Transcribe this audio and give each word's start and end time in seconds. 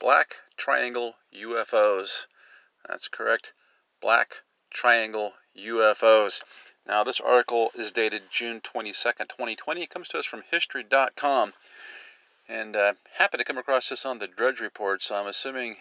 Black 0.00 0.38
Triangle 0.56 1.16
UFOs. 1.34 2.26
That's 2.88 3.06
correct. 3.06 3.52
Black 4.00 4.40
Triangle 4.70 5.34
UFOs. 5.54 6.42
Now, 6.86 7.04
this 7.04 7.20
article 7.20 7.70
is 7.74 7.92
dated 7.92 8.22
June 8.30 8.62
22nd, 8.62 9.28
2020. 9.28 9.82
It 9.82 9.90
comes 9.90 10.08
to 10.08 10.18
us 10.18 10.24
from 10.24 10.42
History.com. 10.50 11.52
And 12.48 12.74
uh, 12.74 12.94
happened 13.12 13.40
to 13.40 13.44
come 13.44 13.58
across 13.58 13.90
this 13.90 14.06
on 14.06 14.18
the 14.18 14.26
Drudge 14.26 14.60
Report, 14.60 15.02
so 15.02 15.16
I'm 15.16 15.26
assuming 15.26 15.76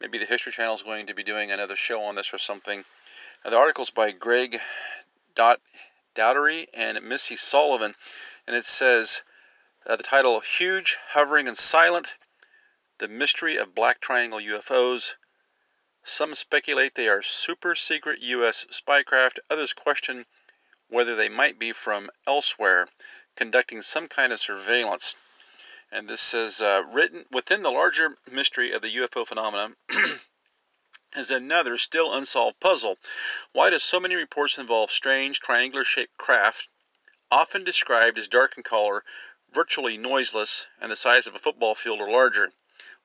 maybe 0.00 0.18
the 0.18 0.26
History 0.26 0.50
Channel 0.50 0.74
is 0.74 0.82
going 0.82 1.06
to 1.06 1.14
be 1.14 1.22
doing 1.22 1.52
another 1.52 1.76
show 1.76 2.02
on 2.02 2.16
this 2.16 2.34
or 2.34 2.38
something. 2.38 2.84
Now, 3.44 3.52
the 3.52 3.58
article's 3.58 3.90
by 3.90 4.10
Greg 4.10 4.58
Dot 5.36 5.60
Daugherty 6.16 6.66
and 6.74 7.00
Missy 7.00 7.36
Sullivan, 7.36 7.94
and 8.44 8.56
it 8.56 8.64
says 8.64 9.22
uh, 9.86 9.94
the 9.94 10.02
title 10.02 10.40
Huge, 10.40 10.96
Hovering, 11.12 11.46
and 11.46 11.56
Silent 11.56 12.18
The 12.98 13.08
Mystery 13.08 13.58
of 13.58 13.74
Black 13.74 14.00
Triangle 14.00 14.38
UFOs 14.38 15.16
some 16.02 16.34
speculate 16.34 16.94
they 16.94 17.08
are 17.08 17.20
super 17.20 17.74
secret 17.74 18.20
U.S. 18.20 18.64
spycraft, 18.70 19.38
others 19.50 19.74
question 19.74 20.24
whether 20.88 21.14
they 21.14 21.28
might 21.28 21.58
be 21.58 21.72
from 21.72 22.10
elsewhere, 22.26 22.88
conducting 23.34 23.82
some 23.82 24.08
kind 24.08 24.32
of 24.32 24.40
surveillance. 24.40 25.14
And 25.90 26.08
this 26.08 26.32
is 26.32 26.62
uh, 26.62 26.84
written 26.86 27.26
within 27.30 27.60
the 27.60 27.70
larger 27.70 28.16
mystery 28.30 28.72
of 28.72 28.80
the 28.80 28.96
UFO 28.96 29.26
phenomenon 29.26 29.76
is 31.16 31.30
another 31.30 31.76
still 31.76 32.14
unsolved 32.14 32.60
puzzle. 32.60 32.98
Why 33.52 33.68
do 33.68 33.78
so 33.78 34.00
many 34.00 34.14
reports 34.14 34.56
involve 34.56 34.90
strange 34.90 35.40
triangular 35.40 35.84
shaped 35.84 36.16
craft, 36.16 36.70
often 37.30 37.62
described 37.62 38.16
as 38.16 38.26
dark 38.26 38.56
in 38.56 38.62
color, 38.62 39.04
virtually 39.50 39.98
noiseless, 39.98 40.66
and 40.80 40.90
the 40.90 40.96
size 40.96 41.26
of 41.26 41.34
a 41.34 41.38
football 41.38 41.74
field 41.74 42.00
or 42.00 42.08
larger? 42.08 42.54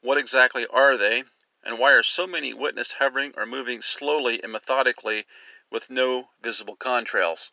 What 0.01 0.17
exactly 0.17 0.65
are 0.67 0.97
they? 0.97 1.23
And 1.63 1.77
why 1.77 1.91
are 1.91 2.03
so 2.03 2.25
many 2.25 2.53
witnessed 2.53 2.93
hovering 2.93 3.33
or 3.37 3.45
moving 3.45 3.81
slowly 3.83 4.41
and 4.41 4.51
methodically 4.51 5.25
with 5.69 5.91
no 5.91 6.29
visible 6.41 6.75
contrails? 6.75 7.51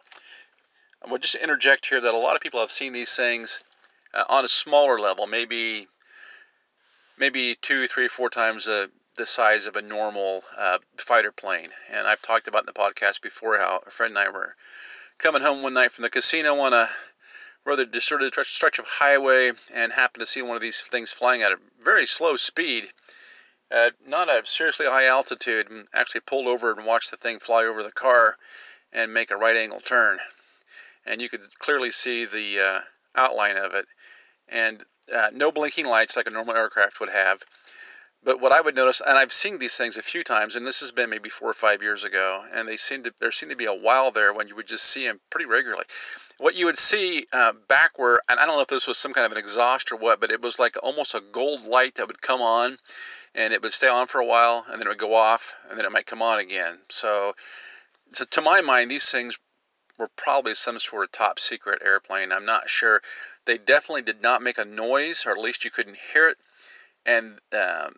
I 1.04 1.10
will 1.10 1.18
just 1.18 1.34
interject 1.34 1.86
here 1.86 2.00
that 2.00 2.14
a 2.14 2.18
lot 2.18 2.34
of 2.34 2.42
people 2.42 2.60
have 2.60 2.70
seen 2.70 2.94
these 2.94 3.14
things 3.14 3.62
uh, 4.14 4.24
on 4.28 4.44
a 4.44 4.48
smaller 4.48 4.98
level, 4.98 5.26
maybe 5.26 5.88
maybe 7.18 7.54
two, 7.54 7.86
three, 7.86 8.08
four 8.08 8.30
times 8.30 8.66
uh, 8.66 8.86
the 9.16 9.26
size 9.26 9.66
of 9.66 9.76
a 9.76 9.82
normal 9.82 10.44
uh, 10.56 10.78
fighter 10.96 11.32
plane. 11.32 11.70
And 11.92 12.06
I've 12.06 12.22
talked 12.22 12.48
about 12.48 12.62
in 12.62 12.66
the 12.66 12.72
podcast 12.72 13.20
before 13.20 13.58
how 13.58 13.82
a 13.86 13.90
friend 13.90 14.16
and 14.16 14.26
I 14.26 14.30
were 14.30 14.56
coming 15.18 15.42
home 15.42 15.62
one 15.62 15.74
night 15.74 15.92
from 15.92 16.02
the 16.02 16.10
casino 16.10 16.58
on 16.60 16.72
a 16.72 16.88
rather 17.64 17.84
deserted 17.84 18.34
stretch 18.44 18.78
of 18.78 18.86
highway 18.86 19.52
and 19.72 19.92
happened 19.92 20.20
to 20.20 20.26
see 20.26 20.42
one 20.42 20.56
of 20.56 20.62
these 20.62 20.80
things 20.80 21.10
flying 21.10 21.42
at 21.42 21.52
a 21.52 21.58
very 21.80 22.06
slow 22.06 22.36
speed 22.36 22.92
at 23.70 23.94
not 24.06 24.28
a 24.28 24.44
seriously 24.46 24.86
high 24.86 25.06
altitude 25.06 25.70
and 25.70 25.86
actually 25.92 26.22
pulled 26.22 26.46
over 26.46 26.72
and 26.72 26.86
watched 26.86 27.10
the 27.10 27.16
thing 27.16 27.38
fly 27.38 27.64
over 27.64 27.82
the 27.82 27.92
car 27.92 28.36
and 28.92 29.12
make 29.12 29.30
a 29.30 29.36
right 29.36 29.56
angle 29.56 29.80
turn. 29.80 30.18
And 31.04 31.20
you 31.20 31.28
could 31.28 31.42
clearly 31.58 31.90
see 31.90 32.24
the 32.24 32.60
uh, 32.60 32.80
outline 33.14 33.56
of 33.56 33.74
it. 33.74 33.86
And 34.48 34.84
uh, 35.14 35.30
no 35.32 35.52
blinking 35.52 35.86
lights 35.86 36.16
like 36.16 36.26
a 36.26 36.30
normal 36.30 36.56
aircraft 36.56 37.00
would 37.00 37.10
have. 37.10 37.42
But 38.24 38.40
what 38.40 38.52
I 38.52 38.60
would 38.60 38.74
notice, 38.74 39.00
and 39.00 39.16
I've 39.16 39.32
seen 39.32 39.58
these 39.58 39.78
things 39.78 39.96
a 39.96 40.02
few 40.02 40.24
times, 40.24 40.56
and 40.56 40.66
this 40.66 40.80
has 40.80 40.90
been 40.90 41.08
maybe 41.08 41.28
four 41.28 41.48
or 41.48 41.54
five 41.54 41.82
years 41.82 42.04
ago, 42.04 42.44
and 42.52 42.66
they 42.66 42.76
seem 42.76 43.04
to 43.04 43.12
there 43.20 43.30
seemed 43.30 43.50
to 43.50 43.56
be 43.56 43.64
a 43.64 43.72
while 43.72 44.10
there 44.10 44.32
when 44.32 44.48
you 44.48 44.56
would 44.56 44.66
just 44.66 44.84
see 44.84 45.06
them 45.06 45.20
pretty 45.30 45.46
regularly. 45.46 45.84
What 46.38 46.56
you 46.56 46.66
would 46.66 46.78
see 46.78 47.26
uh, 47.32 47.52
back 47.68 47.98
where, 47.98 48.20
and 48.28 48.40
I 48.40 48.46
don't 48.46 48.56
know 48.56 48.60
if 48.62 48.68
this 48.68 48.88
was 48.88 48.98
some 48.98 49.12
kind 49.12 49.24
of 49.24 49.32
an 49.32 49.38
exhaust 49.38 49.92
or 49.92 49.96
what, 49.96 50.20
but 50.20 50.30
it 50.32 50.42
was 50.42 50.58
like 50.58 50.76
almost 50.82 51.14
a 51.14 51.20
gold 51.20 51.64
light 51.64 51.94
that 51.94 52.08
would 52.08 52.20
come 52.20 52.40
on, 52.42 52.78
and 53.34 53.52
it 53.52 53.62
would 53.62 53.72
stay 53.72 53.88
on 53.88 54.08
for 54.08 54.20
a 54.20 54.26
while, 54.26 54.64
and 54.68 54.80
then 54.80 54.88
it 54.88 54.90
would 54.90 54.98
go 54.98 55.14
off, 55.14 55.56
and 55.68 55.78
then 55.78 55.86
it 55.86 55.92
might 55.92 56.06
come 56.06 56.22
on 56.22 56.40
again. 56.40 56.80
So, 56.88 57.34
so 58.12 58.24
to 58.24 58.40
my 58.40 58.60
mind, 58.60 58.90
these 58.90 59.10
things 59.10 59.38
were 59.96 60.10
probably 60.16 60.54
some 60.54 60.78
sort 60.78 61.04
of 61.04 61.12
top 61.12 61.38
secret 61.38 61.82
airplane. 61.84 62.32
I'm 62.32 62.44
not 62.44 62.68
sure. 62.68 63.00
They 63.44 63.58
definitely 63.58 64.02
did 64.02 64.22
not 64.22 64.42
make 64.42 64.58
a 64.58 64.64
noise, 64.64 65.24
or 65.24 65.30
at 65.32 65.38
least 65.38 65.64
you 65.64 65.70
couldn't 65.70 65.98
hear 66.12 66.28
it. 66.28 66.38
And 67.08 67.38
um, 67.54 67.94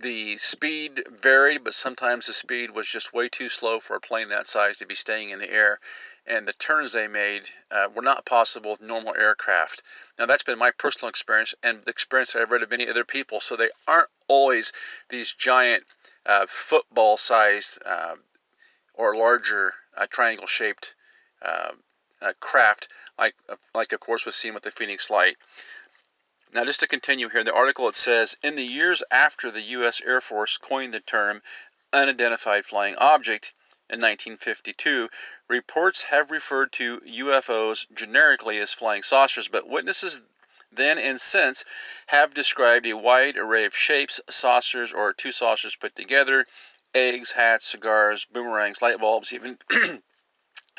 the 0.00 0.38
speed 0.38 1.04
varied, 1.22 1.62
but 1.62 1.74
sometimes 1.74 2.26
the 2.26 2.32
speed 2.32 2.70
was 2.70 2.88
just 2.88 3.12
way 3.12 3.28
too 3.28 3.50
slow 3.50 3.78
for 3.78 3.94
a 3.94 4.00
plane 4.00 4.30
that 4.30 4.46
size 4.46 4.78
to 4.78 4.86
be 4.86 4.94
staying 4.94 5.28
in 5.30 5.38
the 5.38 5.52
air. 5.52 5.78
And 6.26 6.48
the 6.48 6.54
turns 6.54 6.92
they 6.92 7.08
made 7.08 7.42
uh, 7.70 7.88
were 7.94 8.00
not 8.00 8.24
possible 8.24 8.70
with 8.70 8.80
normal 8.80 9.14
aircraft. 9.14 9.82
Now, 10.18 10.24
that's 10.24 10.42
been 10.44 10.58
my 10.58 10.70
personal 10.70 11.10
experience 11.10 11.54
and 11.62 11.82
the 11.82 11.90
experience 11.90 12.34
I've 12.34 12.50
read 12.50 12.62
of 12.62 12.70
many 12.70 12.88
other 12.88 13.04
people. 13.04 13.40
So 13.40 13.54
they 13.54 13.68
aren't 13.86 14.08
always 14.28 14.72
these 15.10 15.34
giant 15.34 15.84
uh, 16.24 16.46
football 16.48 17.18
sized 17.18 17.80
uh, 17.84 18.14
or 18.94 19.14
larger 19.14 19.74
uh, 19.96 20.06
triangle 20.10 20.46
shaped 20.46 20.94
uh, 21.42 21.72
uh, 22.22 22.32
craft, 22.40 22.88
like, 23.18 23.34
like, 23.74 23.92
of 23.92 24.00
course, 24.00 24.24
was 24.24 24.36
seen 24.36 24.54
with 24.54 24.62
the 24.62 24.70
Phoenix 24.70 25.10
Light. 25.10 25.36
Now, 26.54 26.66
just 26.66 26.80
to 26.80 26.86
continue 26.86 27.30
here, 27.30 27.42
the 27.42 27.54
article 27.54 27.88
it 27.88 27.94
says 27.94 28.36
In 28.42 28.56
the 28.56 28.66
years 28.66 29.02
after 29.10 29.50
the 29.50 29.62
U.S. 29.62 30.02
Air 30.02 30.20
Force 30.20 30.58
coined 30.58 30.92
the 30.92 31.00
term 31.00 31.42
unidentified 31.94 32.66
flying 32.66 32.94
object 32.96 33.54
in 33.88 34.00
1952, 34.00 35.08
reports 35.48 36.02
have 36.04 36.30
referred 36.30 36.70
to 36.72 37.00
UFOs 37.00 37.86
generically 37.94 38.58
as 38.58 38.74
flying 38.74 39.02
saucers, 39.02 39.48
but 39.48 39.66
witnesses 39.66 40.20
then 40.70 40.98
and 40.98 41.18
since 41.18 41.64
have 42.08 42.34
described 42.34 42.84
a 42.84 42.98
wide 42.98 43.38
array 43.38 43.64
of 43.64 43.74
shapes, 43.74 44.20
saucers 44.28 44.92
or 44.92 45.14
two 45.14 45.32
saucers 45.32 45.74
put 45.74 45.96
together, 45.96 46.46
eggs, 46.94 47.32
hats, 47.32 47.64
cigars, 47.64 48.26
boomerangs, 48.26 48.82
light 48.82 49.00
bulbs, 49.00 49.32
even 49.32 49.58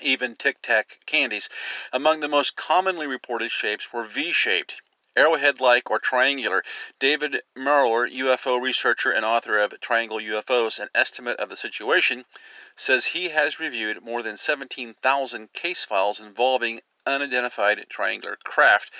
even 0.03 0.35
tic 0.35 0.61
tac 0.61 0.99
candies. 1.07 1.49
Among 1.91 2.19
the 2.19 2.27
most 2.27 2.55
commonly 2.55 3.07
reported 3.07 3.49
shapes 3.49 3.91
were 3.91 4.03
V 4.03 4.31
shaped 4.31 4.83
arrowhead 5.15 5.61
like 5.61 5.91
or 5.91 5.99
triangular. 5.99 6.63
David 6.97 7.43
Marler, 7.55 8.11
UFO 8.11 8.59
researcher 8.59 9.11
and 9.11 9.23
author 9.23 9.59
of 9.59 9.79
Triangle 9.79 10.17
UFOs 10.17 10.79
An 10.79 10.89
Estimate 10.95 11.39
of 11.39 11.49
the 11.49 11.55
Situation, 11.55 12.25
says 12.75 13.05
he 13.05 13.29
has 13.29 13.59
reviewed 13.59 14.01
more 14.01 14.23
than 14.23 14.37
17,000 14.37 15.53
case 15.53 15.85
files 15.85 16.19
involving 16.19 16.81
unidentified 17.05 17.85
triangular 17.89 18.37
craft, 18.43 18.91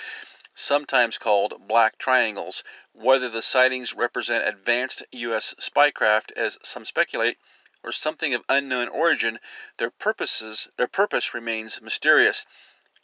sometimes 0.53 1.18
called 1.18 1.68
black 1.68 1.97
triangles. 1.97 2.63
Whether 2.91 3.30
the 3.30 3.41
sightings 3.41 3.94
represent 3.94 4.47
advanced 4.47 5.03
U.S. 5.12 5.56
spycraft, 5.59 6.31
as 6.34 6.59
some 6.62 6.85
speculate, 6.85 7.40
or 7.81 7.91
something 7.91 8.34
of 8.34 8.45
unknown 8.47 8.88
origin, 8.88 9.40
their 9.78 9.90
purposes 9.90 10.69
their 10.78 10.88
purpose 10.88 11.34
remains 11.34 11.81
mysterious. 11.81 12.45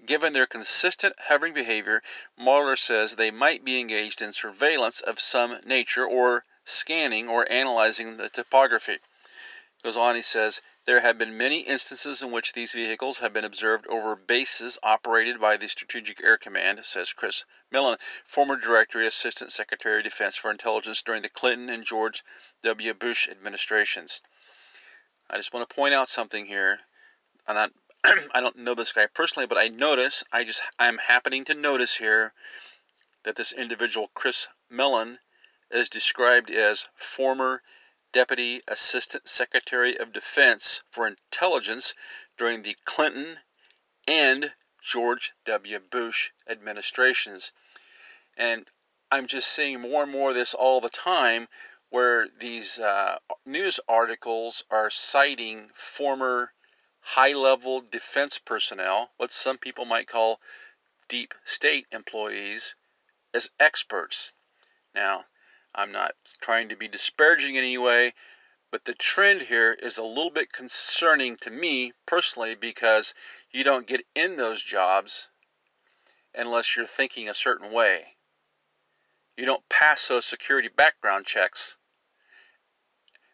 Given 0.06 0.34
their 0.34 0.48
consistent 0.48 1.16
hovering 1.20 1.54
behavior, 1.54 2.02
Marler 2.40 2.78
says 2.78 3.16
they 3.16 3.32
might 3.32 3.66
be 3.66 3.80
engaged 3.80 4.22
in 4.22 4.32
surveillance 4.32 5.02
of 5.02 5.20
some 5.20 5.60
nature 5.66 6.06
or 6.06 6.46
scanning 6.64 7.28
or 7.28 7.52
analyzing 7.52 8.18
the 8.18 8.30
topography. 8.30 9.00
Goes 9.84 9.98
on, 9.98 10.16
he 10.16 10.22
says, 10.22 10.62
there 10.86 11.02
have 11.02 11.18
been 11.18 11.38
many 11.38 11.60
instances 11.60 12.24
in 12.24 12.32
which 12.32 12.54
these 12.54 12.74
vehicles 12.74 13.20
have 13.20 13.32
been 13.32 13.46
observed 13.46 13.88
over 13.88 14.16
bases 14.16 14.78
operated 14.84 15.40
by 15.40 15.56
the 15.56 15.68
Strategic 15.68 16.24
Air 16.24 16.38
Command, 16.38 16.84
says 16.86 17.14
Chris 17.14 17.46
Mellon, 17.70 17.98
former 18.26 18.56
Director 18.56 19.02
Assistant 19.02 19.52
Secretary 19.52 20.00
of 20.00 20.04
Defense 20.04 20.36
for 20.36 20.50
Intelligence 20.50 21.02
during 21.02 21.22
the 21.22 21.30
Clinton 21.30 21.70
and 21.70 21.84
George 21.84 22.24
W. 22.64 22.94
Bush 22.94 23.28
administrations. 23.28 24.22
I 25.30 25.38
just 25.38 25.54
want 25.54 25.70
to 25.70 25.76
point 25.76 25.94
out 25.94 26.10
something 26.10 26.46
here. 26.46 26.80
I'm 27.46 27.56
not 27.56 27.72
I 28.34 28.40
don't 28.40 28.58
know 28.58 28.76
this 28.76 28.94
guy 28.94 29.08
personally, 29.08 29.46
but 29.46 29.58
I 29.58 29.68
notice, 29.68 30.24
I 30.32 30.44
just, 30.46 30.62
I'm 30.80 30.98
happening 30.98 31.44
to 31.46 31.54
notice 31.54 31.98
here 31.98 32.34
that 33.24 33.36
this 33.36 33.52
individual, 33.52 34.10
Chris 34.14 34.48
Mellon, 34.70 35.20
is 35.70 35.90
described 35.90 36.50
as 36.50 36.88
former 36.96 37.62
Deputy 38.12 38.62
Assistant 38.68 39.28
Secretary 39.28 39.98
of 39.98 40.14
Defense 40.14 40.84
for 40.90 41.06
Intelligence 41.06 41.94
during 42.38 42.62
the 42.62 42.78
Clinton 42.86 43.42
and 44.08 44.54
George 44.82 45.34
W. 45.46 45.80
Bush 45.80 46.32
administrations. 46.48 47.52
And 48.38 48.68
I'm 49.12 49.28
just 49.28 49.52
seeing 49.52 49.82
more 49.82 50.04
and 50.04 50.12
more 50.12 50.30
of 50.30 50.36
this 50.36 50.54
all 50.54 50.80
the 50.80 50.90
time 50.90 51.50
where 51.90 52.28
these 52.30 52.80
uh, 52.80 53.20
news 53.46 53.80
articles 53.88 54.64
are 54.72 54.90
citing 54.90 55.70
former 55.74 56.54
high 57.02 57.34
level 57.34 57.82
defense 57.82 58.40
personnel, 58.40 59.12
what 59.18 59.32
some 59.32 59.58
people 59.58 59.86
might 59.86 60.08
call 60.08 60.40
deep 61.08 61.34
state 61.44 61.88
employees, 61.92 62.76
as 63.34 63.52
experts. 63.60 64.34
Now, 64.94 65.26
I'm 65.74 65.92
not 65.92 66.16
trying 66.42 66.70
to 66.70 66.76
be 66.76 66.88
disparaging 66.88 67.56
in 67.56 67.64
any 67.64 67.78
way, 67.78 68.14
but 68.72 68.86
the 68.86 68.94
trend 68.94 69.44
here 69.44 69.74
is 69.74 69.98
a 69.98 70.04
little 70.04 70.30
bit 70.30 70.52
concerning 70.52 71.38
to 71.38 71.50
me 71.50 71.94
personally 72.06 72.56
because 72.56 73.14
you 73.52 73.64
don't 73.64 73.88
get 73.88 74.06
in 74.16 74.36
those 74.36 74.64
jobs 74.64 75.30
unless 76.36 76.76
you're 76.76 76.86
thinking 76.86 77.28
a 77.28 77.34
certain 77.34 77.72
way. 77.72 78.18
You 79.38 79.46
don't 79.46 79.68
pass 79.70 80.08
those 80.08 80.26
security 80.26 80.68
background 80.68 81.26
checks 81.26 81.78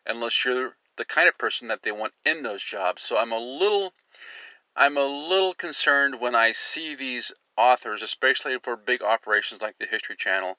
unless 0.05 0.45
you're 0.45 0.77
the 0.97 1.05
kind 1.05 1.27
of 1.27 1.37
person 1.37 1.67
that 1.67 1.83
they 1.83 1.91
want 1.91 2.13
in 2.25 2.41
those 2.41 2.63
jobs. 2.63 3.01
So 3.03 3.17
I'm 3.17 3.31
a 3.31 3.39
little 3.39 3.93
I'm 4.75 4.97
a 4.97 5.05
little 5.05 5.53
concerned 5.53 6.19
when 6.19 6.35
I 6.35 6.51
see 6.51 6.95
these 6.95 7.31
authors, 7.57 8.01
especially 8.01 8.57
for 8.59 8.75
big 8.75 9.01
operations 9.01 9.61
like 9.61 9.77
the 9.77 9.85
History 9.85 10.17
Channel, 10.17 10.57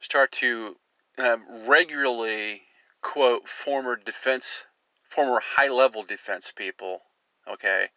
start 0.00 0.32
to 0.32 0.76
um, 1.18 1.66
regularly 1.66 2.62
quote 3.00 3.48
former 3.48 3.96
defense, 3.96 4.66
former 5.02 5.40
high 5.40 5.68
level 5.68 6.02
defense 6.02 6.52
people, 6.52 7.02
okay, 7.48 7.88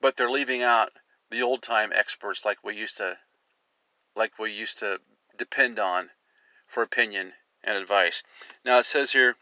but 0.00 0.16
they're 0.16 0.30
leaving 0.30 0.62
out 0.62 0.90
the 1.30 1.42
old 1.42 1.62
time 1.62 1.92
experts 1.94 2.44
like 2.44 2.62
we 2.62 2.76
used 2.76 2.98
to, 2.98 3.16
like 4.14 4.38
we 4.38 4.52
used 4.52 4.78
to 4.80 5.00
depend 5.38 5.78
on 5.78 6.10
for 6.66 6.82
opinion 6.82 7.32
and 7.64 7.76
advice. 7.76 8.22
Now 8.64 8.78
it 8.78 8.84
says 8.84 9.12
here. 9.12 9.36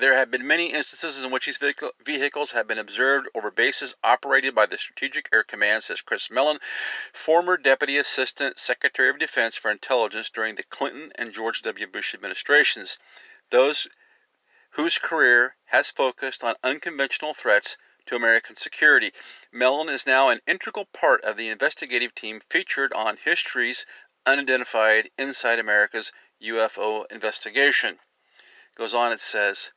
There 0.00 0.14
have 0.14 0.28
been 0.28 0.44
many 0.44 0.72
instances 0.72 1.22
in 1.22 1.30
which 1.30 1.46
these 1.46 1.56
vehicles 2.00 2.50
have 2.50 2.66
been 2.66 2.80
observed 2.80 3.28
over 3.32 3.52
bases 3.52 3.94
operated 4.02 4.52
by 4.52 4.66
the 4.66 4.76
Strategic 4.76 5.28
Air 5.32 5.44
Command, 5.44 5.84
says 5.84 6.00
Chris 6.00 6.28
Mellon, 6.28 6.58
former 7.12 7.56
Deputy 7.56 7.96
Assistant 7.96 8.58
Secretary 8.58 9.08
of 9.08 9.20
Defense 9.20 9.56
for 9.56 9.70
Intelligence 9.70 10.30
during 10.30 10.56
the 10.56 10.64
Clinton 10.64 11.12
and 11.14 11.32
George 11.32 11.62
W. 11.62 11.86
Bush 11.86 12.12
administrations 12.12 12.98
those 13.50 13.86
whose 14.70 14.98
career 14.98 15.54
has 15.66 15.92
focused 15.92 16.42
on 16.42 16.56
unconventional 16.64 17.32
threats 17.32 17.76
to 18.06 18.16
American 18.16 18.56
security. 18.56 19.12
Mellon 19.52 19.88
is 19.88 20.08
now 20.08 20.28
an 20.28 20.40
integral 20.44 20.86
part 20.86 21.22
of 21.22 21.36
the 21.36 21.46
investigative 21.48 22.16
team 22.16 22.40
featured 22.50 22.92
on 22.94 23.16
History's 23.16 23.86
Unidentified 24.26 25.10
Inside 25.16 25.60
America's 25.60 26.10
UFO 26.42 27.06
Investigation. 27.12 28.00
Goes 28.74 28.92
on, 28.92 29.12
it 29.12 29.20
says, 29.20 29.70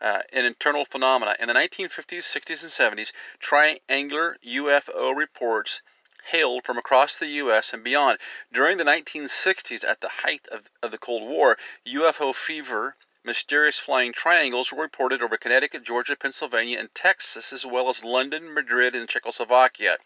uh, 0.00 0.22
an 0.32 0.44
internal 0.44 0.84
phenomena. 0.84 1.36
In 1.38 1.48
the 1.48 1.54
1950s, 1.54 2.18
60s, 2.18 2.62
and 2.62 2.98
70s, 2.98 3.12
triangular 3.38 4.38
UFO 4.44 5.14
reports 5.16 5.82
hailed 6.26 6.64
from 6.64 6.78
across 6.78 7.16
the 7.16 7.26
U.S. 7.26 7.72
and 7.72 7.84
beyond. 7.84 8.18
During 8.52 8.78
the 8.78 8.84
1960s, 8.84 9.88
at 9.88 10.00
the 10.00 10.08
height 10.08 10.46
of, 10.48 10.70
of 10.82 10.90
the 10.90 10.98
Cold 10.98 11.22
War, 11.22 11.58
UFO 11.86 12.34
fever 12.34 12.96
Mysterious 13.26 13.78
flying 13.78 14.12
triangles 14.12 14.70
were 14.70 14.82
reported 14.82 15.22
over 15.22 15.38
Connecticut, 15.38 15.82
Georgia, 15.82 16.14
Pennsylvania, 16.14 16.78
and 16.78 16.94
Texas, 16.94 17.54
as 17.54 17.64
well 17.64 17.88
as 17.88 18.04
London, 18.04 18.52
Madrid, 18.52 18.94
and 18.94 19.08
Czechoslovakia. 19.08 19.96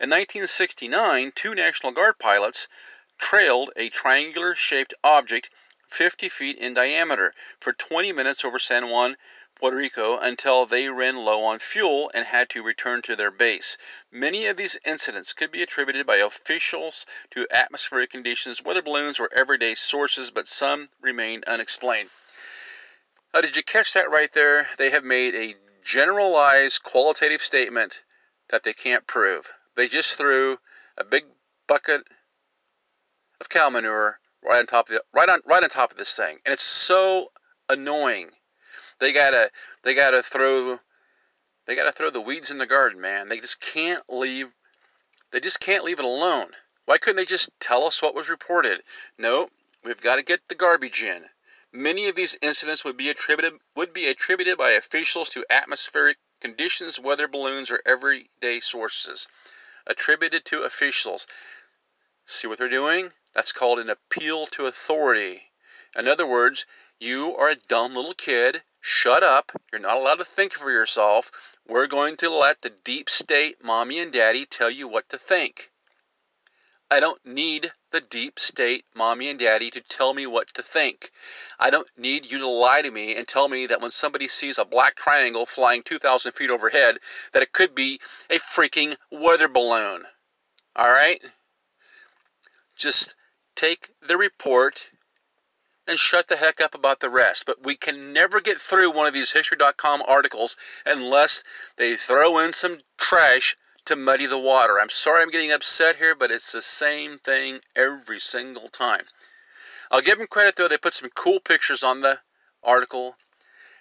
In 0.00 0.10
1969, 0.10 1.30
two 1.30 1.54
National 1.54 1.92
Guard 1.92 2.18
pilots 2.18 2.66
trailed 3.18 3.70
a 3.76 3.88
triangular 3.88 4.56
shaped 4.56 4.94
object 5.04 5.48
50 5.90 6.28
feet 6.28 6.56
in 6.56 6.72
diameter 6.72 7.34
for 7.58 7.72
20 7.72 8.12
minutes 8.12 8.44
over 8.44 8.58
San 8.58 8.88
Juan, 8.88 9.16
Puerto 9.56 9.76
Rico 9.76 10.16
until 10.18 10.64
they 10.64 10.88
ran 10.88 11.16
low 11.16 11.42
on 11.42 11.58
fuel 11.58 12.10
and 12.14 12.24
had 12.24 12.48
to 12.50 12.62
return 12.62 13.02
to 13.02 13.16
their 13.16 13.30
base. 13.30 13.76
Many 14.10 14.46
of 14.46 14.56
these 14.56 14.78
incidents 14.84 15.32
could 15.32 15.50
be 15.50 15.62
attributed 15.62 16.06
by 16.06 16.16
officials 16.16 17.04
to 17.32 17.46
atmospheric 17.50 18.10
conditions, 18.10 18.62
weather 18.62 18.82
balloons, 18.82 19.18
or 19.18 19.28
everyday 19.34 19.74
sources, 19.74 20.30
but 20.30 20.46
some 20.46 20.90
remain 21.00 21.42
unexplained. 21.46 22.10
Uh, 23.34 23.40
did 23.40 23.56
you 23.56 23.62
catch 23.62 23.92
that 23.92 24.08
right 24.08 24.32
there? 24.32 24.68
They 24.78 24.90
have 24.90 25.04
made 25.04 25.34
a 25.34 25.56
generalized 25.82 26.84
qualitative 26.84 27.42
statement 27.42 28.04
that 28.48 28.62
they 28.62 28.72
can't 28.72 29.06
prove. 29.06 29.52
They 29.74 29.88
just 29.88 30.16
threw 30.16 30.58
a 30.96 31.04
big 31.04 31.24
bucket 31.66 32.06
of 33.40 33.48
cow 33.48 33.68
manure 33.70 34.19
right 34.42 34.58
on 34.58 34.66
top 34.66 34.88
of 34.88 34.94
the, 34.94 35.02
right 35.12 35.28
on 35.28 35.40
right 35.46 35.62
on 35.62 35.68
top 35.68 35.90
of 35.90 35.96
this 35.96 36.16
thing, 36.16 36.38
and 36.44 36.52
it's 36.52 36.62
so 36.62 37.28
annoying. 37.68 38.30
They 38.98 39.12
gotta 39.12 39.50
they 39.82 39.94
gotta 39.94 40.22
throw 40.22 40.78
they 41.66 41.76
gotta 41.76 41.92
throw 41.92 42.10
the 42.10 42.20
weeds 42.20 42.50
in 42.50 42.58
the 42.58 42.66
garden, 42.66 43.00
man. 43.00 43.28
They 43.28 43.38
just 43.38 43.60
can't 43.60 44.02
leave 44.08 44.52
they 45.32 45.40
just 45.40 45.60
can't 45.60 45.84
leave 45.84 46.00
it 46.00 46.04
alone. 46.04 46.56
Why 46.86 46.98
couldn't 46.98 47.16
they 47.16 47.24
just 47.24 47.50
tell 47.60 47.84
us 47.84 48.02
what 48.02 48.16
was 48.16 48.28
reported? 48.28 48.82
No, 49.16 49.48
we've 49.84 50.00
got 50.00 50.16
to 50.16 50.22
get 50.24 50.48
the 50.48 50.56
garbage 50.56 51.04
in. 51.04 51.30
Many 51.72 52.08
of 52.08 52.16
these 52.16 52.36
incidents 52.42 52.84
would 52.84 52.96
be 52.96 53.08
attributed 53.10 53.60
would 53.76 53.92
be 53.92 54.08
attributed 54.08 54.58
by 54.58 54.70
officials 54.70 55.28
to 55.30 55.46
atmospheric 55.48 56.18
conditions, 56.40 56.98
weather 56.98 57.28
balloons, 57.28 57.70
or 57.70 57.80
everyday 57.86 58.58
sources. 58.58 59.28
Attributed 59.86 60.44
to 60.46 60.64
officials. 60.64 61.28
See 62.26 62.48
what 62.48 62.58
they're 62.58 62.68
doing? 62.68 63.12
That's 63.32 63.52
called 63.52 63.78
an 63.78 63.88
appeal 63.88 64.46
to 64.46 64.66
authority. 64.66 65.52
In 65.96 66.08
other 66.08 66.26
words, 66.26 66.66
you 66.98 67.36
are 67.36 67.48
a 67.48 67.56
dumb 67.56 67.94
little 67.94 68.14
kid. 68.14 68.62
Shut 68.80 69.22
up. 69.22 69.52
You're 69.70 69.80
not 69.80 69.96
allowed 69.96 70.18
to 70.18 70.24
think 70.24 70.52
for 70.52 70.70
yourself. 70.70 71.56
We're 71.66 71.86
going 71.86 72.16
to 72.18 72.30
let 72.30 72.62
the 72.62 72.70
deep 72.70 73.08
state 73.08 73.62
mommy 73.62 73.98
and 73.98 74.12
daddy 74.12 74.46
tell 74.46 74.70
you 74.70 74.88
what 74.88 75.08
to 75.10 75.18
think. 75.18 75.70
I 76.90 76.98
don't 76.98 77.24
need 77.24 77.70
the 77.92 78.00
deep 78.00 78.40
state 78.40 78.84
mommy 78.96 79.28
and 79.28 79.38
daddy 79.38 79.70
to 79.70 79.80
tell 79.80 80.12
me 80.12 80.26
what 80.26 80.52
to 80.54 80.62
think. 80.62 81.12
I 81.58 81.70
don't 81.70 81.88
need 81.96 82.28
you 82.28 82.38
to 82.38 82.48
lie 82.48 82.82
to 82.82 82.90
me 82.90 83.14
and 83.14 83.28
tell 83.28 83.48
me 83.48 83.66
that 83.66 83.80
when 83.80 83.92
somebody 83.92 84.26
sees 84.26 84.58
a 84.58 84.64
black 84.64 84.96
triangle 84.96 85.46
flying 85.46 85.84
2,000 85.84 86.32
feet 86.32 86.50
overhead, 86.50 86.98
that 87.32 87.44
it 87.44 87.52
could 87.52 87.76
be 87.76 88.00
a 88.28 88.38
freaking 88.38 88.96
weather 89.12 89.46
balloon. 89.46 90.04
All 90.74 90.90
right? 90.92 91.22
Just 92.80 93.14
take 93.54 93.90
the 94.00 94.16
report 94.16 94.90
and 95.86 95.98
shut 95.98 96.28
the 96.28 96.36
heck 96.36 96.62
up 96.62 96.74
about 96.74 97.00
the 97.00 97.10
rest. 97.10 97.44
But 97.44 97.62
we 97.62 97.76
can 97.76 98.14
never 98.14 98.40
get 98.40 98.58
through 98.58 98.92
one 98.92 99.06
of 99.06 99.12
these 99.12 99.32
History.com 99.32 100.02
articles 100.08 100.56
unless 100.86 101.44
they 101.76 101.96
throw 101.96 102.38
in 102.38 102.54
some 102.54 102.78
trash 102.96 103.54
to 103.84 103.96
muddy 103.96 104.24
the 104.24 104.38
water. 104.38 104.80
I'm 104.80 104.88
sorry 104.88 105.20
I'm 105.20 105.30
getting 105.30 105.52
upset 105.52 105.96
here, 105.96 106.14
but 106.14 106.30
it's 106.30 106.52
the 106.52 106.62
same 106.62 107.18
thing 107.18 107.60
every 107.76 108.18
single 108.18 108.68
time. 108.68 109.04
I'll 109.90 110.00
give 110.00 110.18
them 110.18 110.26
credit 110.26 110.56
though, 110.56 110.68
they 110.68 110.78
put 110.78 110.94
some 110.94 111.10
cool 111.14 111.40
pictures 111.40 111.82
on 111.82 112.00
the 112.00 112.20
article. 112.62 113.16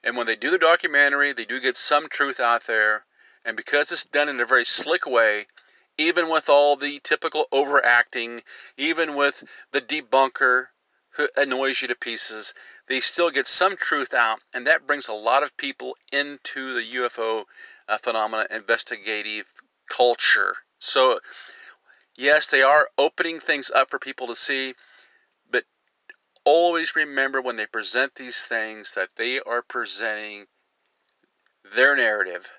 And 0.04 0.18
when 0.18 0.26
they 0.26 0.36
do 0.36 0.50
the 0.50 0.58
documentary, 0.58 1.32
they 1.32 1.46
do 1.46 1.62
get 1.62 1.78
some 1.78 2.10
truth 2.10 2.40
out 2.40 2.64
there. 2.64 3.06
And 3.46 3.56
because 3.56 3.92
it's 3.92 4.04
done 4.04 4.28
in 4.28 4.40
a 4.40 4.46
very 4.46 4.66
slick 4.66 5.06
way, 5.06 5.46
even 6.00 6.30
with 6.30 6.50
all 6.50 6.76
the 6.76 7.00
typical 7.04 7.46
overacting, 7.52 8.42
even 8.78 9.16
with 9.16 9.44
the 9.72 9.82
debunker 9.82 10.68
who 11.12 11.28
annoys 11.36 11.82
you 11.82 11.88
to 11.90 11.96
pieces, 11.96 12.54
they 12.88 13.00
still 13.02 13.30
get 13.30 13.48
some 13.48 13.76
truth 13.76 14.14
out. 14.14 14.40
And 14.54 14.66
that 14.66 14.88
brings 14.88 15.08
a 15.08 15.14
lot 15.14 15.44
of 15.44 15.58
people 15.58 15.98
into 16.12 16.74
the 16.74 16.96
UFO 16.96 17.44
uh, 17.88 17.98
phenomena 17.98 18.48
investigative 18.50 19.52
culture. 19.90 20.56
So, 20.80 21.20
yes, 22.16 22.50
they 22.50 22.62
are 22.62 22.90
opening 22.98 23.40
things 23.40 23.70
up 23.70 23.90
for 23.90 24.00
people 24.00 24.28
to 24.28 24.36
see, 24.36 24.76
but 25.52 25.66
always 26.46 26.96
remember 26.96 27.42
when 27.42 27.58
they 27.58 27.66
present 27.66 28.16
these 28.16 28.46
things 28.46 28.94
that 28.94 29.10
they 29.18 29.40
are 29.42 29.62
presenting 29.62 30.46
their 31.76 31.96
narrative, 31.96 32.50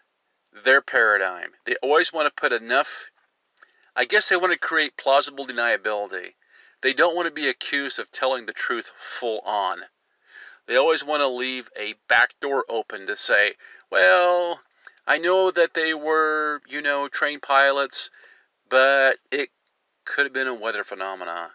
their 0.52 0.82
paradigm. 0.82 1.52
They 1.64 1.76
always 1.82 2.12
want 2.12 2.26
to 2.26 2.40
put 2.40 2.52
enough, 2.52 3.10
I 3.96 4.04
guess 4.04 4.28
they 4.28 4.36
want 4.36 4.52
to 4.52 4.58
create 4.58 4.96
plausible 4.96 5.46
deniability. 5.46 6.34
They 6.82 6.92
don't 6.92 7.16
want 7.16 7.26
to 7.26 7.34
be 7.34 7.48
accused 7.48 7.98
of 7.98 8.10
telling 8.10 8.46
the 8.46 8.52
truth 8.52 8.92
full 8.96 9.40
on. 9.40 9.82
They 10.66 10.76
always 10.76 11.04
want 11.04 11.20
to 11.20 11.28
leave 11.28 11.68
a 11.76 11.94
back 12.08 12.38
door 12.40 12.64
open 12.68 13.06
to 13.06 13.16
say, 13.16 13.54
well, 13.90 14.60
I 15.06 15.18
know 15.18 15.50
that 15.50 15.74
they 15.74 15.94
were, 15.94 16.62
you 16.68 16.80
know, 16.80 17.08
trained 17.08 17.42
pilots, 17.42 18.10
but 18.68 19.18
it 19.30 19.50
could 20.04 20.26
have 20.26 20.32
been 20.32 20.46
a 20.46 20.54
weather 20.54 20.84
phenomenon. 20.84 21.50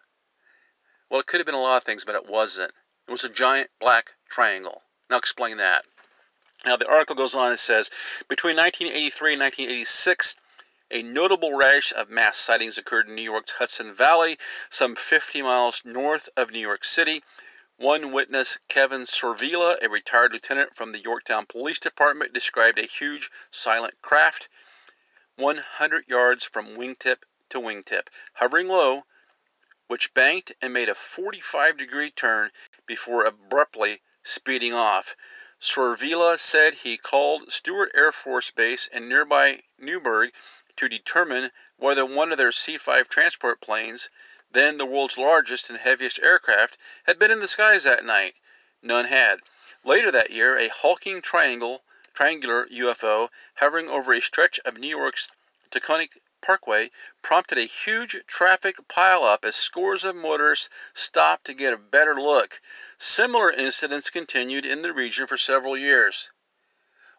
Well, 1.10 1.22
it 1.22 1.28
could 1.28 1.40
have 1.40 1.46
been 1.46 1.56
a 1.56 1.62
lot 1.62 1.78
of 1.78 1.84
things, 1.84 2.04
but 2.04 2.16
it 2.16 2.28
wasn't. 2.28 2.74
It 3.08 3.12
was 3.12 3.24
a 3.24 3.30
giant 3.30 3.70
black 3.80 4.16
triangle. 4.28 4.82
Now 5.10 5.18
explain 5.18 5.58
that. 5.58 5.86
Now 6.66 6.76
the 6.76 6.90
article 6.90 7.16
goes 7.16 7.36
on 7.36 7.50
and 7.50 7.60
says 7.60 7.90
between 8.28 8.58
1983 8.58 9.34
and 9.34 9.42
1986, 9.42 10.36
A 10.96 11.04
notable 11.04 11.54
rash 11.58 11.92
of 11.92 12.10
mass 12.10 12.38
sightings 12.38 12.78
occurred 12.78 13.10
in 13.10 13.16
New 13.16 13.22
York's 13.22 13.52
Hudson 13.52 13.94
Valley, 13.94 14.40
some 14.70 14.96
50 14.96 15.42
miles 15.42 15.84
north 15.84 16.30
of 16.38 16.52
New 16.52 16.60
York 16.60 16.86
City. 16.86 17.22
One 17.76 18.14
witness, 18.14 18.58
Kevin 18.70 19.04
Sorvila, 19.04 19.78
a 19.84 19.90
retired 19.90 20.32
lieutenant 20.32 20.74
from 20.74 20.94
the 20.94 21.02
Yorktown 21.02 21.48
Police 21.48 21.80
Department, 21.80 22.32
described 22.32 22.80
a 22.80 22.84
huge 22.84 23.30
silent 23.52 24.02
craft 24.02 24.48
100 25.36 26.08
yards 26.08 26.46
from 26.46 26.78
wingtip 26.78 27.26
to 27.50 27.60
wingtip, 27.60 28.08
hovering 28.36 28.70
low, 28.70 29.06
which 29.88 30.14
banked 30.14 30.54
and 30.62 30.72
made 30.72 30.88
a 30.88 30.96
45 30.96 31.76
degree 31.76 32.10
turn 32.10 32.54
before 32.86 33.26
abruptly 33.26 34.02
speeding 34.24 34.74
off. 34.74 35.18
Sorvila 35.60 36.40
said 36.40 36.74
he 36.74 36.98
called 36.98 37.52
Stewart 37.52 37.92
Air 37.94 38.14
Force 38.14 38.50
Base 38.50 38.88
in 38.88 39.10
nearby 39.10 39.62
Newburgh 39.78 40.32
to 40.78 40.90
determine 40.90 41.52
whether 41.78 42.06
one 42.06 42.32
of 42.32 42.38
their 42.38 42.52
C 42.52 42.78
5 42.78 43.08
transport 43.08 43.62
planes, 43.62 44.10
then 44.52 44.78
the 44.78 44.86
world's 44.86 45.18
largest 45.18 45.70
and 45.70 45.80
heaviest 45.80 46.20
aircraft, 46.20 46.78
had 47.06 47.18
been 47.20 47.32
in 47.32 47.40
the 47.40 47.48
skies 47.48 47.84
that 47.84 48.06
night. 48.06 48.36
None 48.82 49.06
had. 49.06 49.40
Later 49.84 50.12
that 50.12 50.32
year, 50.32 50.58
a 50.58 50.68
hulking 50.68 51.22
triangle, 51.22 51.84
triangular 52.14 52.68
UFO 52.68 53.30
hovering 53.56 53.90
over 53.90 54.14
a 54.14 54.22
stretch 54.22 54.60
of 54.60 54.78
New 54.78 54.90
York's 54.90 55.30
Taconic 55.72 56.18
Parkway 56.42 56.92
prompted 57.24 57.58
a 57.58 57.66
huge 57.66 58.24
traffic 58.28 58.76
pileup 58.88 59.44
as 59.44 59.56
scores 59.56 60.04
of 60.04 60.16
motorists 60.16 60.70
stopped 60.94 61.46
to 61.46 61.54
get 61.56 61.74
a 61.74 61.78
better 61.78 62.14
look. 62.14 62.62
Similar 62.98 63.52
incidents 63.52 64.12
continued 64.12 64.66
in 64.66 64.84
the 64.84 64.94
region 64.94 65.26
for 65.26 65.38
several 65.38 65.76
years. 65.76 66.30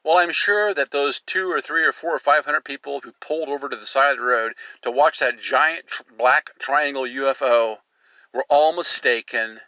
Well, 0.06 0.18
I'm 0.18 0.30
sure 0.30 0.72
that 0.72 0.92
those 0.92 1.18
two 1.18 1.50
or 1.50 1.60
three 1.60 1.82
or 1.82 1.90
four 1.90 2.14
or 2.14 2.20
five 2.20 2.44
hundred 2.44 2.64
people 2.64 3.00
who 3.00 3.10
pulled 3.10 3.48
over 3.48 3.68
to 3.68 3.74
the 3.74 3.84
side 3.84 4.12
of 4.12 4.18
the 4.18 4.22
road 4.22 4.52
to 4.82 4.90
watch 4.92 5.18
that 5.18 5.36
giant 5.36 5.88
tr- 5.88 6.04
black 6.16 6.56
triangle 6.60 7.02
UFO 7.02 7.78
were 8.32 8.44
all 8.48 8.72
mistaken. 8.72 9.60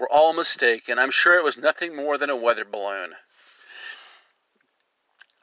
Were 0.00 0.10
all 0.10 0.32
mistaken. 0.32 0.98
I'm 0.98 1.12
sure 1.12 1.38
it 1.38 1.44
was 1.44 1.56
nothing 1.56 1.94
more 1.94 2.18
than 2.18 2.30
a 2.30 2.36
weather 2.36 2.64
balloon. 2.64 3.14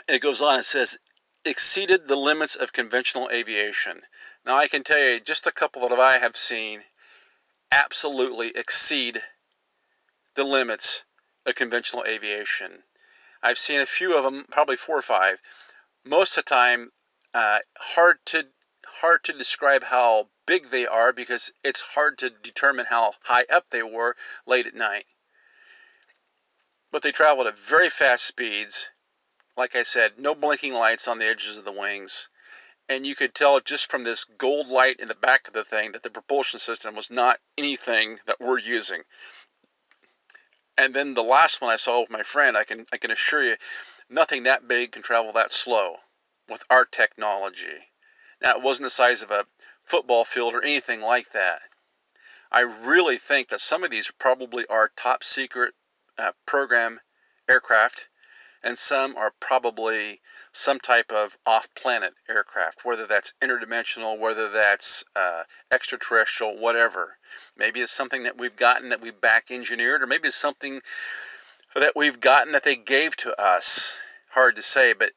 It 0.10 0.20
goes 0.20 0.42
on, 0.42 0.60
it 0.60 0.63
says, 0.63 1.00
exceeded 1.46 2.10
the 2.10 2.18
limits 2.18 2.58
of 2.58 2.74
conventional 2.74 3.30
aviation. 3.32 4.01
Now, 4.46 4.58
I 4.58 4.68
can 4.68 4.84
tell 4.84 5.00
you 5.00 5.22
just 5.22 5.48
a 5.48 5.54
couple 5.54 5.88
that 5.88 5.98
I 5.98 6.18
have 6.18 6.36
seen 6.36 6.84
absolutely 7.72 8.50
exceed 8.58 9.24
the 10.36 10.44
limits 10.44 11.06
of 11.46 11.56
conventional 11.56 12.04
aviation. 12.04 12.84
I've 13.48 13.58
seen 13.58 13.80
a 13.80 13.86
few 13.86 14.18
of 14.18 14.24
them, 14.24 14.46
probably 14.51 14.75
four 14.75 14.98
or 14.98 15.01
five. 15.01 15.42
Most 16.04 16.38
of 16.38 16.44
the 16.44 16.50
time, 16.50 16.92
uh, 17.34 17.60
hard 17.77 18.18
to 18.27 18.48
hard 19.01 19.24
to 19.24 19.34
describe 19.34 19.84
how 19.84 20.30
big 20.46 20.68
they 20.70 20.86
are 20.86 21.13
because 21.13 21.54
it's 21.63 21.82
hard 21.82 22.18
to 22.18 22.30
determine 22.30 22.88
how 22.88 23.13
high 23.24 23.46
up 23.50 23.70
they 23.70 23.84
were 23.84 24.16
late 24.46 24.68
at 24.68 24.75
night. 24.75 25.06
But 26.92 27.04
they 27.04 27.12
traveled 27.12 27.48
at 27.48 27.58
very 27.58 27.89
fast 27.89 28.25
speeds 28.25 28.92
like 29.58 29.75
I 29.75 29.84
said, 29.84 30.20
no 30.20 30.36
blinking 30.36 30.74
lights 30.74 31.08
on 31.08 31.18
the 31.18 31.25
edges 31.25 31.58
of 31.58 31.66
the 31.66 31.72
wings. 31.72 32.30
And 32.88 33.08
you 33.08 33.16
could 33.16 33.34
tell 33.34 33.60
just 33.60 33.89
from 33.89 34.04
this 34.04 34.24
gold 34.24 34.68
light 34.68 35.00
in 35.00 35.08
the 35.08 35.16
back 35.16 35.48
of 35.48 35.54
the 35.54 35.66
thing 35.66 35.92
that 35.94 36.04
the 36.04 36.12
propulsion 36.12 36.60
system 36.60 36.96
was 36.96 37.10
not 37.10 37.39
anything 37.58 38.20
that 38.27 38.39
we're 38.39 38.60
using. 38.60 39.04
And 40.77 40.93
then 40.93 41.15
the 41.15 41.24
last 41.24 41.62
one 41.62 41.72
I 41.72 41.75
saw 41.75 42.01
with 42.01 42.12
my 42.12 42.24
friend, 42.24 42.55
I 42.55 42.63
can 42.63 42.86
I 42.93 42.98
can 42.98 43.12
assure 43.12 43.43
you, 43.43 43.57
nothing 44.10 44.43
that 44.43 44.67
big 44.67 44.91
can 44.91 45.01
travel 45.01 45.31
that 45.34 45.51
slow 45.51 45.98
with 46.48 46.63
our 46.69 46.86
technology. 46.86 47.91
Now 48.41 48.55
it 48.55 48.62
wasn't 48.62 48.86
the 48.86 48.91
size 48.91 49.24
of 49.24 49.31
a 49.31 49.48
football 49.84 50.24
field 50.24 50.53
or 50.53 50.62
anything 50.62 51.01
like 51.01 51.31
that. 51.31 51.62
I 52.51 52.62
really 52.62 53.17
think 53.17 53.50
that 53.50 53.62
some 53.62 53.84
of 53.84 53.89
these 53.89 54.12
probably 54.12 54.65
are 54.67 54.91
top 54.96 55.24
secret 55.24 55.74
uh, 56.17 56.31
program 56.46 57.00
aircraft 57.50 58.07
and 58.63 58.77
some 58.77 59.15
are 59.15 59.33
probably 59.39 60.21
some 60.51 60.79
type 60.79 61.11
of 61.11 61.37
off 61.45 61.67
planet 61.75 62.13
aircraft, 62.29 62.85
whether 62.85 63.05
that's 63.05 63.33
interdimensional, 63.41 64.19
whether 64.19 64.49
that's 64.49 65.03
uh, 65.15 65.43
extraterrestrial, 65.71 66.57
whatever. 66.57 67.17
Maybe 67.57 67.81
it's 67.81 67.91
something 67.91 68.23
that 68.23 68.37
we've 68.37 68.55
gotten 68.55 68.89
that 68.89 69.01
we 69.01 69.11
back 69.11 69.51
engineered, 69.51 70.03
or 70.03 70.07
maybe 70.07 70.27
it's 70.27 70.37
something 70.37 70.81
that 71.75 71.93
we've 71.95 72.19
gotten 72.19 72.53
that 72.53 72.63
they 72.63 72.75
gave 72.75 73.15
to 73.17 73.39
us. 73.41 73.97
Hard 74.31 74.55
to 74.55 74.61
say, 74.61 74.93
but 74.93 75.11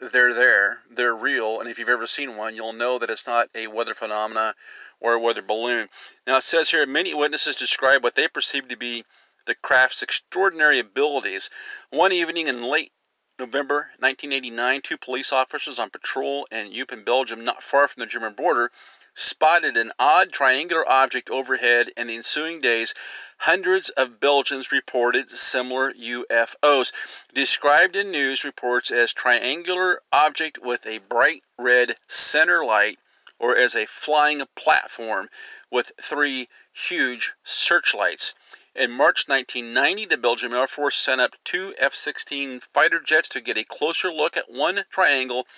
they're 0.00 0.34
there, 0.34 0.78
they're 0.90 1.14
real, 1.14 1.60
and 1.60 1.68
if 1.68 1.78
you've 1.78 1.88
ever 1.88 2.06
seen 2.06 2.36
one, 2.36 2.54
you'll 2.54 2.72
know 2.72 2.98
that 2.98 3.10
it's 3.10 3.26
not 3.26 3.48
a 3.54 3.66
weather 3.66 3.94
phenomena 3.94 4.54
or 5.00 5.14
a 5.14 5.18
weather 5.18 5.42
balloon. 5.42 5.88
Now 6.26 6.36
it 6.36 6.42
says 6.42 6.70
here 6.70 6.86
many 6.86 7.14
witnesses 7.14 7.56
describe 7.56 8.04
what 8.04 8.14
they 8.14 8.28
perceive 8.28 8.68
to 8.68 8.76
be 8.76 9.04
the 9.48 9.54
craft's 9.54 10.02
extraordinary 10.02 10.78
abilities. 10.78 11.48
One 11.88 12.12
evening 12.12 12.48
in 12.48 12.62
late 12.62 12.92
November 13.38 13.92
1989, 13.98 14.82
two 14.82 14.98
police 14.98 15.32
officers 15.32 15.78
on 15.78 15.88
patrol 15.88 16.46
in 16.50 16.70
Eupen, 16.70 17.02
Belgium, 17.02 17.44
not 17.44 17.62
far 17.62 17.88
from 17.88 18.00
the 18.00 18.06
German 18.06 18.34
border, 18.34 18.70
spotted 19.14 19.78
an 19.78 19.90
odd 19.98 20.32
triangular 20.32 20.86
object 20.86 21.30
overhead. 21.30 21.90
In 21.96 22.08
the 22.08 22.16
ensuing 22.16 22.60
days, 22.60 22.92
hundreds 23.38 23.88
of 23.88 24.20
Belgians 24.20 24.70
reported 24.70 25.30
similar 25.30 25.94
UFOs, 25.94 26.92
described 27.32 27.96
in 27.96 28.10
news 28.10 28.44
reports 28.44 28.90
as 28.90 29.14
triangular 29.14 30.02
object 30.12 30.58
with 30.58 30.86
a 30.86 30.98
bright 30.98 31.42
red 31.56 31.94
center 32.06 32.66
light 32.66 32.98
or 33.38 33.56
as 33.56 33.74
a 33.74 33.86
flying 33.86 34.42
platform 34.56 35.30
with 35.70 35.92
three 36.02 36.48
huge 36.72 37.32
searchlights. 37.44 38.34
In 38.78 38.92
March 38.92 39.26
1990, 39.26 40.04
the 40.04 40.16
Belgian 40.16 40.54
Air 40.54 40.68
Force 40.68 40.94
sent 40.94 41.20
up 41.20 41.34
two 41.42 41.74
F 41.78 41.96
16 41.96 42.60
fighter 42.60 43.00
jets 43.00 43.28
to 43.30 43.40
get 43.40 43.58
a 43.58 43.64
closer 43.64 44.12
look 44.12 44.36
at 44.36 44.48
one 44.48 44.84
triangle 44.88 45.48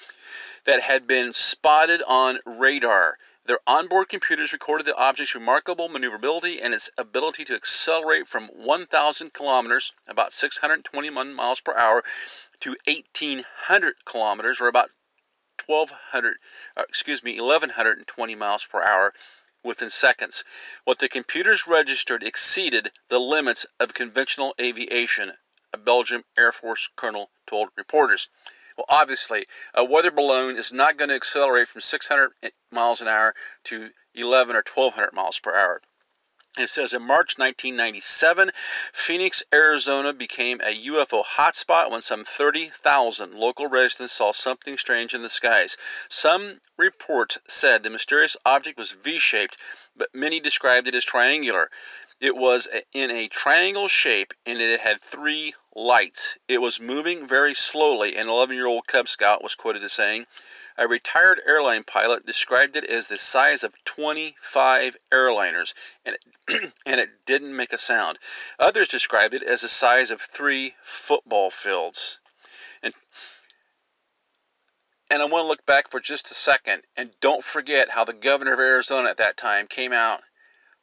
that 0.64 0.80
had 0.80 1.06
been 1.06 1.34
spotted 1.34 2.02
on 2.06 2.38
radar. 2.46 3.18
Their 3.44 3.58
onboard 3.66 4.08
computers 4.08 4.54
recorded 4.54 4.86
the 4.86 4.96
object's 4.96 5.34
remarkable 5.34 5.90
maneuverability 5.90 6.62
and 6.62 6.72
its 6.72 6.88
ability 6.96 7.44
to 7.44 7.54
accelerate 7.54 8.26
from 8.26 8.46
1,000 8.46 9.34
kilometers, 9.34 9.92
about 10.08 10.32
621 10.32 11.34
miles 11.34 11.60
per 11.60 11.76
hour, 11.76 12.02
to 12.60 12.74
1,800 12.86 13.96
kilometers, 14.06 14.62
or 14.62 14.68
about 14.68 14.88
1,200, 15.66 16.38
uh, 16.74 16.84
excuse 16.88 17.22
me, 17.22 17.38
1,120 17.38 18.34
miles 18.34 18.64
per 18.64 18.82
hour, 18.82 19.12
within 19.62 19.90
seconds. 19.90 20.44
What 20.84 20.98
the 20.98 21.08
computers 21.08 21.66
registered 21.66 22.22
exceeded 22.22 22.92
the 23.08 23.18
limits 23.18 23.66
of 23.78 23.94
conventional 23.94 24.54
aviation, 24.60 25.36
a 25.72 25.78
Belgian 25.78 26.24
Air 26.38 26.52
Force 26.52 26.88
colonel 26.96 27.30
told 27.46 27.70
reporters. 27.76 28.28
Well, 28.76 28.86
obviously, 28.88 29.46
a 29.74 29.84
weather 29.84 30.10
balloon 30.10 30.56
is 30.56 30.72
not 30.72 30.96
going 30.96 31.10
to 31.10 31.14
accelerate 31.14 31.68
from 31.68 31.82
600 31.82 32.32
miles 32.70 33.00
an 33.00 33.08
hour 33.08 33.34
to 33.64 33.90
11 34.14 34.56
or 34.56 34.64
1200 34.66 35.12
miles 35.12 35.38
per 35.38 35.54
hour. 35.54 35.82
It 36.58 36.68
says 36.68 36.92
in 36.92 37.02
March 37.02 37.38
1997, 37.38 38.50
Phoenix, 38.92 39.44
Arizona 39.54 40.12
became 40.12 40.60
a 40.60 40.86
UFO 40.86 41.24
hotspot 41.24 41.90
when 41.92 42.00
some 42.00 42.24
30,000 42.24 43.34
local 43.34 43.68
residents 43.68 44.14
saw 44.14 44.32
something 44.32 44.76
strange 44.76 45.14
in 45.14 45.22
the 45.22 45.28
skies. 45.28 45.76
Some 46.08 46.58
reports 46.76 47.38
said 47.46 47.82
the 47.82 47.90
mysterious 47.90 48.36
object 48.44 48.78
was 48.78 48.90
V 48.92 49.20
shaped, 49.20 49.58
but 49.96 50.12
many 50.12 50.40
described 50.40 50.88
it 50.88 50.94
as 50.96 51.04
triangular. 51.04 51.70
It 52.20 52.36
was 52.36 52.68
in 52.92 53.10
a 53.10 53.28
triangle 53.28 53.88
shape 53.88 54.34
and 54.44 54.60
it 54.60 54.80
had 54.80 55.00
three 55.00 55.54
lights. 55.74 56.36
It 56.48 56.60
was 56.60 56.78
moving 56.78 57.26
very 57.26 57.54
slowly, 57.54 58.14
an 58.16 58.28
11 58.28 58.54
year 58.54 58.66
old 58.66 58.86
Cub 58.86 59.08
Scout 59.08 59.42
was 59.42 59.54
quoted 59.54 59.82
as 59.82 59.94
saying. 59.94 60.26
A 60.76 60.86
retired 60.86 61.40
airline 61.46 61.82
pilot 61.82 62.26
described 62.26 62.76
it 62.76 62.84
as 62.84 63.08
the 63.08 63.16
size 63.16 63.64
of 63.64 63.82
25 63.84 64.96
airliners, 65.10 65.72
and 66.04 66.16
it, 66.16 66.72
and 66.86 67.00
it 67.00 67.24
didn't 67.24 67.56
make 67.56 67.72
a 67.72 67.78
sound. 67.78 68.18
Others 68.58 68.88
described 68.88 69.32
it 69.32 69.42
as 69.42 69.62
the 69.62 69.68
size 69.68 70.10
of 70.10 70.20
three 70.20 70.74
football 70.82 71.50
fields. 71.50 72.20
And 72.82 72.92
and 75.10 75.22
I 75.22 75.24
want 75.24 75.44
to 75.44 75.48
look 75.48 75.64
back 75.64 75.90
for 75.90 76.00
just 76.00 76.30
a 76.30 76.34
second 76.34 76.82
and 76.96 77.18
don't 77.20 77.44
forget 77.44 77.90
how 77.90 78.04
the 78.04 78.12
governor 78.12 78.52
of 78.52 78.58
Arizona 78.60 79.08
at 79.08 79.16
that 79.16 79.38
time 79.38 79.66
came 79.66 79.92
out 79.92 80.22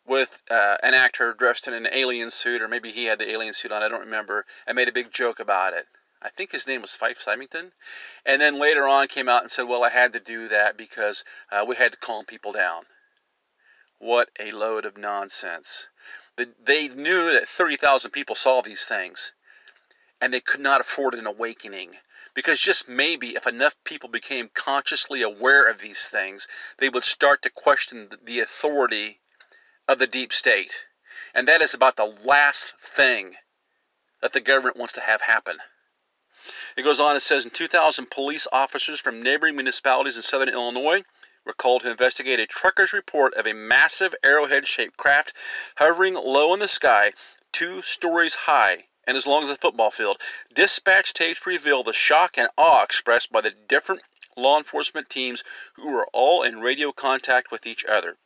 with 0.08 0.42
uh, 0.50 0.78
an 0.82 0.94
actor 0.94 1.34
dressed 1.34 1.68
in 1.68 1.74
an 1.74 1.88
alien 1.92 2.30
suit, 2.30 2.62
or 2.62 2.68
maybe 2.68 2.92
he 2.92 3.06
had 3.06 3.20
the 3.20 3.30
alien 3.30 3.54
suit 3.54 3.72
on, 3.72 3.84
I 3.84 3.90
don't 3.90 4.00
remember, 4.00 4.46
and 4.66 4.76
made 4.76 4.88
a 4.88 4.94
big 4.94 5.12
joke 5.12 5.40
about 5.40 5.74
it. 5.74 5.88
I 6.22 6.30
think 6.30 6.52
his 6.52 6.68
name 6.68 6.82
was 6.82 6.96
Fife 6.96 7.20
Symington. 7.20 7.74
And 8.26 8.42
then 8.42 8.58
later 8.58 8.88
on 8.88 9.08
came 9.08 9.30
out 9.30 9.42
and 9.42 9.52
said, 9.52 9.68
well, 9.68 9.84
I 9.84 9.90
had 9.90 10.14
to 10.14 10.20
do 10.20 10.48
that 10.48 10.78
because 10.78 11.24
uh, 11.52 11.64
we 11.68 11.76
had 11.76 11.92
to 11.92 11.98
calm 11.98 12.26
people 12.26 12.54
down. 12.54 12.86
What 14.00 14.30
a 14.40 14.52
load 14.52 14.86
of 14.86 14.98
nonsense. 14.98 15.90
They 16.36 16.88
knew 16.88 17.34
that 17.34 17.50
30,000 17.50 18.12
people 18.12 18.36
saw 18.36 18.62
these 18.62 18.86
things, 18.86 19.34
and 20.22 20.34
they 20.34 20.40
could 20.40 20.60
not 20.60 20.82
afford 20.82 21.16
an 21.16 21.28
awakening 21.28 22.00
Because 22.34 22.60
just 22.60 22.88
maybe 22.88 23.36
if 23.36 23.46
enough 23.46 23.76
people 23.84 24.10
became 24.10 24.50
consciously 24.54 25.22
aware 25.22 25.64
of 25.64 25.80
these 25.80 26.10
things, 26.10 26.48
they 26.78 26.90
would 26.90 27.04
start 27.04 27.42
to 27.42 27.50
question 27.50 28.10
the 28.24 28.40
authority 28.40 29.20
of 29.88 30.00
the 30.00 30.08
deep 30.08 30.34
state. 30.34 30.86
And 31.34 31.48
that 31.48 31.62
is 31.62 31.74
about 31.74 31.96
the 31.96 32.14
last 32.26 32.78
thing 32.78 33.36
that 34.22 34.34
the 34.34 34.42
government 34.42 34.78
wants 34.78 34.94
to 34.94 35.02
have 35.02 35.22
happen. 35.22 35.58
It 36.76 36.84
goes 36.84 37.00
on, 37.00 37.16
it 37.16 37.22
says 37.22 37.46
in 37.46 37.52
2000, 37.52 38.10
police 38.10 38.48
officers 38.52 39.00
from 39.00 39.22
neighboring 39.22 39.56
municipalities 39.56 40.16
in 40.16 40.24
southern 40.24 40.50
Illinois 40.50 41.04
were 41.46 41.54
called 41.54 41.82
to 41.82 41.92
investigate 41.92 42.40
a 42.40 42.46
trucker's 42.46 42.94
report 42.94 43.34
of 43.36 43.48
a 43.48 43.54
massive 43.54 44.14
arrowhead 44.24 44.68
shaped 44.68 44.98
craft 44.98 45.34
hovering 45.78 46.14
low 46.14 46.54
in 46.54 46.60
the 46.60 46.68
sky, 46.68 47.12
two 47.52 47.82
stories 47.82 48.36
high 48.36 48.86
and 49.08 49.16
as 49.16 49.26
long 49.26 49.42
as 49.44 49.50
a 49.50 49.56
football 49.56 49.90
field. 49.90 50.22
Dispatch 50.54 51.14
tapes 51.14 51.48
reveal 51.48 51.82
the 51.82 51.94
shock 51.94 52.38
and 52.38 52.50
awe 52.58 52.84
expressed 52.84 53.32
by 53.32 53.42
the 53.42 53.52
different 53.52 54.02
law 54.36 54.58
enforcement 54.58 55.10
teams 55.10 55.44
who 55.76 55.90
were 55.90 56.08
all 56.14 56.44
in 56.44 56.60
radio 56.60 56.92
contact 56.92 57.50
with 57.50 57.66
each 57.66 57.86
other. 57.86 58.18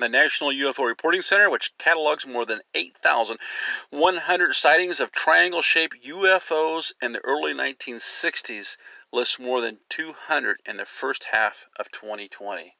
The 0.00 0.08
National 0.08 0.50
UFO 0.50 0.86
Reporting 0.86 1.22
Center, 1.22 1.50
which 1.50 1.76
catalogs 1.76 2.24
more 2.24 2.46
than 2.46 2.60
8,100 2.72 4.54
sightings 4.54 5.00
of 5.00 5.10
triangle 5.10 5.60
shaped 5.60 6.04
UFOs 6.04 6.92
in 7.02 7.10
the 7.10 7.20
early 7.24 7.52
1960s, 7.52 8.76
lists 9.10 9.40
more 9.40 9.60
than 9.60 9.80
200 9.88 10.60
in 10.64 10.76
the 10.76 10.84
first 10.84 11.24
half 11.24 11.66
of 11.74 11.90
2020. 11.90 12.76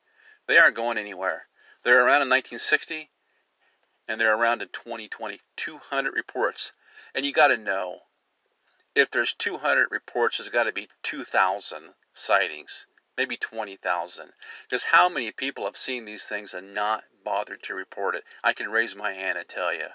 They 0.47 0.59
aren't 0.59 0.77
going 0.77 0.97
anywhere. 0.97 1.49
They're 1.83 1.99
around 2.07 2.23
in 2.23 2.31
1960 2.31 3.11
and 4.07 4.21
they're 4.21 4.37
around 4.37 4.63
in 4.63 4.69
2020. 4.69 5.41
200 5.57 6.15
reports. 6.15 6.73
And 7.17 7.27
you 7.27 7.33
got 7.33 7.49
to 7.49 7.57
know 7.57 8.03
if 8.95 9.11
there's 9.11 9.35
200 9.35 9.91
reports, 9.91 10.39
there's 10.39 10.51
got 10.51 10.65
to 10.65 10.73
be 10.73 10.89
2,000 11.03 11.95
sightings, 12.13 12.87
maybe 13.19 13.37
20,000. 13.37 14.33
Because 14.63 14.85
how 14.85 15.09
many 15.09 15.33
people 15.33 15.65
have 15.65 15.77
seen 15.77 16.05
these 16.05 16.29
things 16.29 16.55
and 16.55 16.73
not 16.73 17.05
bothered 17.25 17.63
to 17.65 17.75
report 17.75 18.15
it? 18.15 18.25
I 18.43 18.53
can 18.53 18.71
raise 18.71 18.95
my 18.95 19.13
hand 19.13 19.37
and 19.37 19.47
tell 19.47 19.75
you. 19.75 19.89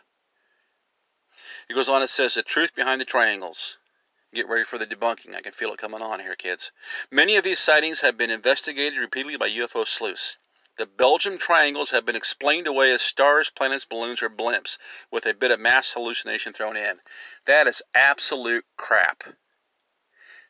It 1.69 1.73
goes 1.73 1.89
on, 1.89 2.03
it 2.03 2.09
says 2.09 2.33
the 2.33 2.43
truth 2.43 2.75
behind 2.75 2.99
the 2.99 3.05
triangles. 3.05 3.77
Get 4.33 4.49
ready 4.49 4.65
for 4.65 4.77
the 4.77 4.85
debunking. 4.85 5.35
I 5.35 5.41
can 5.41 5.53
feel 5.53 5.71
it 5.71 5.79
coming 5.79 6.01
on 6.01 6.19
here, 6.19 6.35
kids. 6.35 6.71
Many 7.09 7.37
of 7.37 7.43
these 7.43 7.59
sightings 7.59 8.01
have 8.01 8.17
been 8.17 8.29
investigated 8.29 8.99
repeatedly 8.99 9.37
by 9.37 9.49
UFO 9.49 9.87
sleuths. 9.87 10.37
The 10.75 10.85
Belgium 10.85 11.37
triangles 11.37 11.91
have 11.91 12.03
been 12.03 12.15
explained 12.15 12.65
away 12.65 12.91
as 12.91 13.03
stars, 13.03 13.51
planets, 13.51 13.85
balloons, 13.85 14.23
or 14.23 14.29
blimps, 14.29 14.79
with 15.11 15.25
a 15.27 15.33
bit 15.33 15.51
of 15.51 15.59
mass 15.59 15.93
hallucination 15.93 16.51
thrown 16.51 16.75
in. 16.75 16.99
That 17.45 17.67
is 17.67 17.83
absolute 17.93 18.65
crap. 18.75 19.23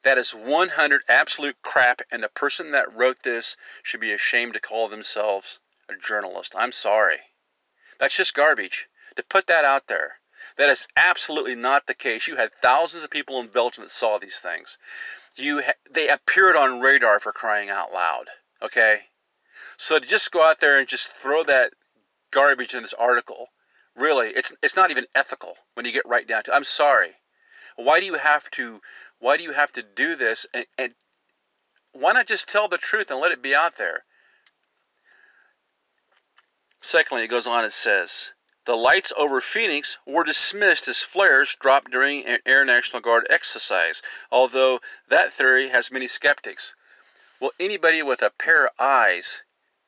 That 0.03 0.17
is 0.17 0.35
100 0.35 1.03
absolute 1.07 1.61
crap, 1.61 2.01
and 2.11 2.21
the 2.21 2.29
person 2.29 2.71
that 2.71 2.93
wrote 2.93 3.23
this 3.23 3.55
should 3.81 4.01
be 4.01 4.11
ashamed 4.11 4.53
to 4.53 4.59
call 4.59 4.87
themselves 4.87 5.59
a 5.89 5.95
journalist. 5.95 6.53
I'm 6.57 6.71
sorry. 6.73 7.19
That's 7.99 8.17
just 8.17 8.33
garbage. 8.33 8.89
To 9.15 9.23
put 9.23 9.47
that 9.47 9.63
out 9.63 9.87
there. 9.87 10.19
That 10.57 10.69
is 10.69 10.87
absolutely 10.97 11.55
not 11.55 11.87
the 11.87 11.93
case. 11.93 12.27
You 12.27 12.35
had 12.35 12.53
thousands 12.53 13.05
of 13.05 13.11
people 13.11 13.39
in 13.39 13.47
Belgium 13.47 13.83
that 13.83 13.91
saw 13.91 14.17
these 14.17 14.39
things. 14.39 14.77
You 15.37 15.61
ha- 15.61 15.79
they 15.89 16.09
appeared 16.09 16.57
on 16.57 16.81
radar 16.81 17.19
for 17.19 17.31
crying 17.31 17.69
out 17.69 17.93
loud. 17.93 18.29
Okay? 18.61 19.09
So 19.77 19.99
to 19.99 20.05
just 20.05 20.31
go 20.31 20.43
out 20.43 20.59
there 20.59 20.79
and 20.79 20.87
just 20.87 21.11
throw 21.11 21.43
that 21.43 21.73
garbage 22.31 22.75
in 22.75 22.81
this 22.81 22.93
article, 22.93 23.53
really, 23.95 24.29
it's 24.29 24.53
it's 24.61 24.75
not 24.75 24.91
even 24.91 25.07
ethical 25.15 25.57
when 25.75 25.85
you 25.85 25.93
get 25.93 26.05
right 26.05 26.27
down 26.27 26.43
to. 26.43 26.51
It. 26.51 26.55
I'm 26.55 26.63
sorry. 26.65 27.11
Why 27.75 27.99
do 27.99 28.05
you 28.05 28.15
have 28.15 28.49
to? 28.51 28.81
Why 29.19 29.37
do 29.37 29.43
you 29.43 29.53
have 29.53 29.71
to 29.73 29.81
do 29.81 30.15
this? 30.15 30.45
And, 30.53 30.65
and 30.77 30.95
why 31.91 32.13
not 32.13 32.27
just 32.27 32.47
tell 32.47 32.67
the 32.67 32.77
truth 32.77 33.11
and 33.11 33.19
let 33.19 33.31
it 33.31 33.41
be 33.41 33.55
out 33.55 33.77
there? 33.77 34.03
Secondly, 36.81 37.23
it 37.23 37.27
goes 37.27 37.47
on. 37.47 37.63
It 37.63 37.71
says 37.71 38.33
the 38.65 38.77
lights 38.77 39.11
over 39.17 39.41
Phoenix 39.41 39.97
were 40.05 40.23
dismissed 40.23 40.87
as 40.87 41.01
flares 41.01 41.55
dropped 41.55 41.91
during 41.91 42.25
an 42.25 42.39
Air 42.45 42.63
National 42.63 43.01
Guard 43.01 43.27
exercise, 43.29 44.01
although 44.31 44.79
that 45.07 45.33
theory 45.33 45.69
has 45.69 45.91
many 45.91 46.07
skeptics. 46.07 46.73
Well, 47.39 47.51
anybody 47.59 48.01
with 48.01 48.21
a 48.21 48.29
pair 48.29 48.65
of 48.65 48.71
eyes 48.79 49.43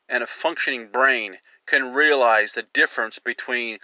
and 0.10 0.24
a 0.24 0.28
functioning 0.28 0.90
brain 0.90 1.40
can 1.66 1.94
realize 1.94 2.54
the 2.54 2.64
difference 2.64 3.18
between 3.18 3.80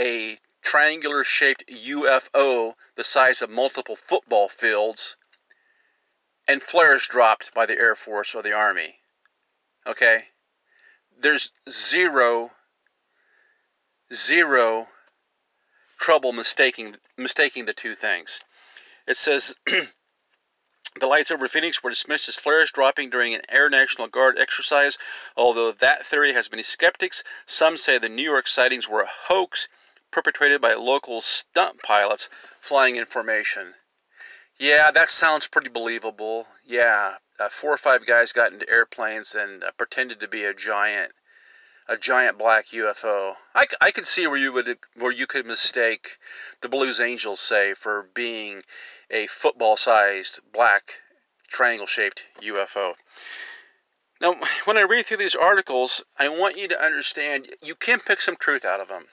a 0.00 0.38
triangular 0.62 1.24
shaped 1.24 1.66
UFO 1.68 2.74
the 2.94 3.04
size 3.04 3.42
of 3.42 3.50
multiple 3.50 3.96
football 3.96 4.48
fields 4.48 5.16
and 6.48 6.62
flares 6.62 7.06
dropped 7.06 7.52
by 7.52 7.66
the 7.66 7.76
Air 7.76 7.94
Force 7.94 8.34
or 8.34 8.42
the 8.42 8.52
Army. 8.52 9.00
Okay? 9.86 10.28
There's 11.18 11.52
zero 11.68 12.52
zero 14.12 14.88
trouble 15.98 16.32
mistaking 16.32 16.96
mistaking 17.16 17.64
the 17.64 17.72
two 17.72 17.94
things. 17.94 18.42
It 19.06 19.16
says 19.16 19.56
the 19.66 21.06
lights 21.06 21.30
over 21.30 21.48
Phoenix 21.48 21.82
were 21.82 21.90
dismissed 21.90 22.28
as 22.28 22.38
flares 22.38 22.70
dropping 22.70 23.10
during 23.10 23.34
an 23.34 23.42
Air 23.48 23.70
National 23.70 24.08
Guard 24.08 24.38
exercise, 24.38 24.98
although 25.36 25.72
that 25.72 26.04
theory 26.04 26.32
has 26.32 26.50
many 26.50 26.62
skeptics. 26.62 27.24
Some 27.46 27.76
say 27.76 27.98
the 27.98 28.08
New 28.08 28.22
York 28.22 28.46
sightings 28.46 28.88
were 28.88 29.02
a 29.02 29.06
hoax 29.06 29.68
perpetrated 30.12 30.60
by 30.60 30.74
local 30.74 31.20
stunt 31.20 31.82
pilots 31.82 32.28
flying 32.60 32.94
in 32.96 33.06
formation. 33.06 33.74
Yeah, 34.58 34.92
that 34.92 35.10
sounds 35.10 35.48
pretty 35.48 35.70
believable. 35.70 36.46
Yeah, 36.64 37.16
uh, 37.40 37.48
four 37.48 37.72
or 37.72 37.78
five 37.78 38.06
guys 38.06 38.32
got 38.32 38.52
into 38.52 38.68
airplanes 38.70 39.34
and 39.34 39.64
uh, 39.64 39.72
pretended 39.72 40.20
to 40.20 40.28
be 40.28 40.44
a 40.44 40.54
giant 40.54 41.12
a 41.88 41.96
giant 41.96 42.38
black 42.38 42.66
UFO. 42.66 43.34
I, 43.54 43.66
I 43.80 43.90
could 43.90 44.06
see 44.06 44.26
where 44.26 44.36
you 44.36 44.52
would 44.52 44.78
where 44.94 45.10
you 45.10 45.26
could 45.26 45.46
mistake 45.46 46.18
the 46.60 46.68
Blues 46.68 47.00
Angels 47.00 47.40
say 47.40 47.74
for 47.74 48.08
being 48.14 48.62
a 49.10 49.26
football-sized 49.26 50.40
black 50.52 51.02
triangle-shaped 51.48 52.24
UFO. 52.40 52.94
Now, 54.22 54.36
when 54.66 54.78
I 54.78 54.82
read 54.82 55.06
through 55.06 55.16
these 55.16 55.34
articles, 55.34 56.04
I 56.16 56.28
want 56.28 56.56
you 56.56 56.68
to 56.68 56.80
understand 56.80 57.56
you 57.60 57.74
can 57.74 57.98
pick 57.98 58.20
some 58.20 58.36
truth 58.36 58.64
out 58.64 58.78
of 58.78 58.86
them, 58.86 59.08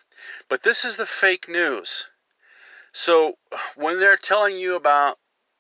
but 0.48 0.62
this 0.62 0.86
is 0.86 0.98
the 0.98 1.08
fake 1.08 1.50
news. 1.50 2.10
So 2.92 3.40
when 3.76 4.00
they're 4.00 4.18
telling 4.18 4.60
you 4.60 4.76
about 4.76 5.18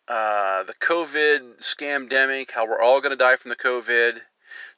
uh, 0.07 0.61
the 0.61 0.75
COVID 0.75 1.57
scamdemic, 1.57 2.51
how 2.51 2.67
we're 2.67 2.79
all 2.79 3.01
going 3.01 3.09
to 3.09 3.15
die 3.15 3.37
from 3.37 3.49
the 3.49 3.55
COVID, 3.55 4.21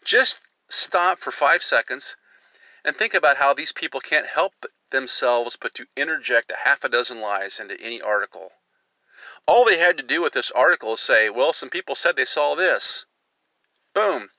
just 0.06 0.46
stop 0.70 1.20
for 1.20 1.32
five 1.32 1.62
seconds 1.62 2.16
and 2.86 2.96
think 2.96 3.14
about 3.14 3.38
how 3.38 3.54
these 3.54 3.74
people 3.74 4.00
can't 4.00 4.28
help 4.28 4.54
themselves 4.90 5.58
but 5.58 5.74
to 5.74 5.86
interject 5.98 6.50
a 6.50 6.56
half 6.64 6.86
a 6.86 6.90
dozen 6.90 7.20
lies 7.20 7.60
into 7.60 7.80
any 7.82 8.02
article. 8.02 8.54
All 9.46 9.66
they 9.66 9.80
had 9.80 9.98
to 9.98 10.04
do 10.04 10.22
with 10.22 10.32
this 10.32 10.52
article 10.52 10.94
is 10.94 11.02
say, 11.02 11.30
well, 11.30 11.52
some 11.52 11.70
people 11.70 11.96
said 11.96 12.16
they 12.16 12.24
saw 12.24 12.56
this. 12.56 13.06
Boom. 13.94 14.30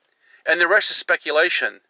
And 0.46 0.61
the 0.61 0.68
rest 0.68 0.90
is 0.90 0.96
speculation. 0.96 1.81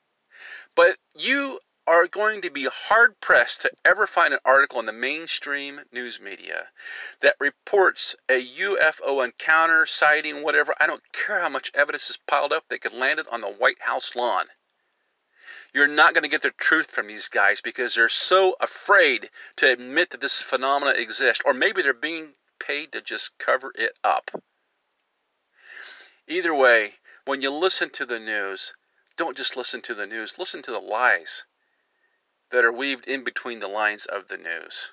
But 0.74 0.96
you 1.14 1.60
are 1.86 2.06
going 2.06 2.40
to 2.40 2.50
be 2.50 2.64
hard 2.64 3.18
pressed 3.20 3.62
to 3.62 3.70
ever 3.84 4.06
find 4.06 4.32
an 4.32 4.40
article 4.44 4.78
in 4.78 4.86
the 4.86 4.92
mainstream 4.92 5.80
news 5.90 6.20
media 6.20 6.70
that 7.20 7.34
reports 7.40 8.14
a 8.28 8.44
UFO 8.44 9.24
encounter, 9.24 9.84
sighting, 9.84 10.42
whatever. 10.42 10.74
I 10.78 10.86
don't 10.86 11.02
care 11.12 11.40
how 11.40 11.48
much 11.48 11.72
evidence 11.74 12.08
is 12.08 12.18
piled 12.26 12.52
up, 12.52 12.68
they 12.68 12.78
could 12.78 12.94
land 12.94 13.18
it 13.18 13.26
on 13.32 13.40
the 13.40 13.48
White 13.48 13.82
House 13.82 14.14
lawn. 14.14 14.46
You're 15.74 15.88
not 15.88 16.14
going 16.14 16.22
to 16.22 16.30
get 16.30 16.42
the 16.42 16.50
truth 16.50 16.90
from 16.90 17.08
these 17.08 17.28
guys 17.28 17.60
because 17.60 17.94
they're 17.94 18.08
so 18.08 18.56
afraid 18.60 19.30
to 19.56 19.72
admit 19.72 20.10
that 20.10 20.20
this 20.20 20.42
phenomena 20.42 20.92
exists, 20.92 21.42
or 21.44 21.54
maybe 21.54 21.82
they're 21.82 21.94
being 21.94 22.34
paid 22.60 22.92
to 22.92 23.00
just 23.00 23.38
cover 23.38 23.72
it 23.74 23.96
up. 24.04 24.30
Either 26.28 26.54
way, 26.54 26.94
when 27.24 27.40
you 27.40 27.50
listen 27.50 27.90
to 27.90 28.04
the 28.04 28.18
news, 28.18 28.74
don't 29.16 29.36
just 29.36 29.56
listen 29.56 29.80
to 29.82 29.94
the 29.94 30.06
news, 30.06 30.38
listen 30.38 30.62
to 30.62 30.70
the 30.70 30.80
lies 30.80 31.44
that 32.50 32.64
are 32.64 32.72
weaved 32.72 33.06
in 33.06 33.24
between 33.24 33.60
the 33.60 33.68
lines 33.68 34.06
of 34.06 34.28
the 34.28 34.36
news. 34.36 34.92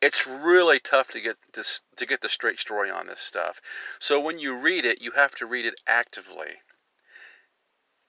It's 0.00 0.26
really 0.26 0.78
tough 0.78 1.10
to 1.12 1.20
get 1.20 1.36
this 1.54 1.82
to 1.96 2.06
get 2.06 2.20
the 2.20 2.28
straight 2.28 2.58
story 2.58 2.90
on 2.90 3.06
this 3.06 3.20
stuff. 3.20 3.60
So 3.98 4.20
when 4.20 4.38
you 4.38 4.54
read 4.56 4.84
it, 4.84 5.00
you 5.00 5.12
have 5.12 5.34
to 5.36 5.46
read 5.46 5.64
it 5.64 5.80
actively. 5.86 6.60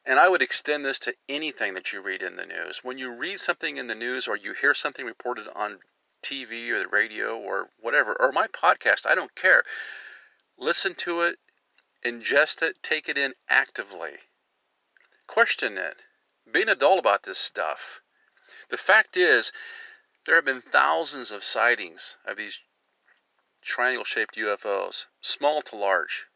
And 0.05 0.19
I 0.19 0.29
would 0.29 0.41
extend 0.41 0.85
this 0.85 0.99
to 0.99 1.15
anything 1.27 1.73
that 1.73 1.91
you 1.91 2.01
read 2.01 2.21
in 2.21 2.35
the 2.35 2.45
news. 2.45 2.83
When 2.83 2.97
you 2.97 3.11
read 3.15 3.39
something 3.39 3.77
in 3.77 3.87
the 3.87 3.95
news 3.95 4.27
or 4.27 4.35
you 4.35 4.53
hear 4.53 4.73
something 4.73 5.05
reported 5.05 5.47
on 5.55 5.79
TV 6.23 6.69
or 6.69 6.79
the 6.79 6.87
radio 6.87 7.37
or 7.37 7.69
whatever, 7.79 8.15
or 8.19 8.31
my 8.31 8.47
podcast, 8.47 9.07
I 9.07 9.15
don't 9.15 9.33
care. 9.35 9.63
Listen 10.57 10.93
to 10.95 11.21
it, 11.21 11.37
ingest 12.05 12.61
it, 12.61 12.83
take 12.83 13.09
it 13.09 13.17
in 13.17 13.33
actively. 13.49 14.19
Question 15.27 15.77
it. 15.77 16.05
Be 16.49 16.61
an 16.61 16.69
adult 16.69 16.99
about 16.99 17.23
this 17.23 17.39
stuff. 17.39 18.01
The 18.69 18.77
fact 18.77 19.17
is, 19.17 19.51
there 20.25 20.35
have 20.35 20.45
been 20.45 20.61
thousands 20.61 21.31
of 21.31 21.43
sightings 21.43 22.17
of 22.23 22.37
these 22.37 22.61
triangle 23.61 24.05
shaped 24.05 24.35
UFOs, 24.35 25.07
small 25.19 25.61
to 25.63 25.75
large. 25.75 26.27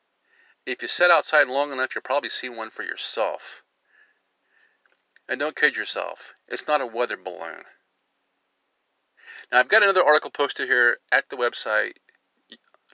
If 0.65 0.82
you 0.82 0.88
sit 0.88 1.12
outside 1.12 1.47
long 1.47 1.71
enough, 1.71 1.93
you'll 1.93 2.01
probably 2.01 2.29
see 2.29 2.49
one 2.49 2.71
for 2.71 2.84
yourself. 2.84 3.63
And 5.27 5.39
don't 5.39 5.55
kid 5.55 5.75
yourself, 5.75 6.34
it's 6.47 6.67
not 6.67 6.82
a 6.82 6.88
weather 6.88 7.17
balloon. 7.17 7.65
Now, 9.51 9.60
I've 9.60 9.67
got 9.67 9.84
another 9.84 10.03
article 10.03 10.32
posted 10.32 10.67
here 10.67 10.97
at 11.12 11.29
the 11.29 11.38
website, 11.38 11.93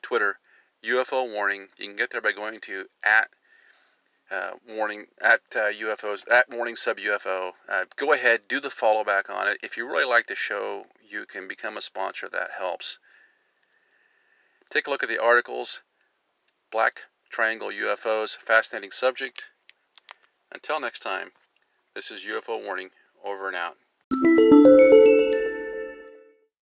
Twitter, 0.02 0.40
UFO 0.89 1.32
warning. 1.32 1.67
You 1.78 1.88
can 1.88 1.95
get 1.95 2.12
there 2.12 2.21
by 2.21 2.32
going 2.32 2.60
to 2.60 2.86
at 3.04 3.30
uh, 4.32 4.52
warning 4.67 5.06
at 5.21 5.41
uh, 5.56 5.71
UFOs 5.71 6.30
at 6.32 6.50
warning 6.50 6.76
sub 6.76 6.98
UFO. 6.98 7.52
Uh, 7.69 7.86
go 7.95 8.13
ahead, 8.13 8.48
do 8.48 8.60
the 8.60 8.69
follow 8.69 9.04
back 9.04 9.30
on 9.30 9.48
it. 9.48 9.58
If 9.63 9.78
you 9.78 9.88
really 9.88 10.06
like 10.06 10.28
the 10.28 10.36
show, 10.36 10.86
you 11.08 11.26
can 11.26 11.48
become 11.48 11.78
a 11.78 11.82
sponsor. 11.82 12.28
That 12.30 12.52
helps. 12.58 13.00
Take 14.69 14.88
a 14.88 14.89
look 14.89 15.04
at 15.04 15.10
the 15.10 15.21
articles. 15.21 15.82
Black 16.71 17.02
Triangle 17.30 17.69
UFOs, 17.69 18.36
fascinating 18.36 18.91
subject. 18.91 19.52
Until 20.52 20.80
next 20.80 21.00
time, 21.00 21.32
this 21.93 22.12
is 22.12 22.26
UFO 22.26 22.63
Warning, 22.63 22.91
over 23.24 23.48
and 23.48 23.56
out. 23.56 23.78